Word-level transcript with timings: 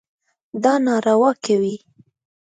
دا 0.63 0.73
ناروا 0.85 1.31
کوي. 1.45 1.75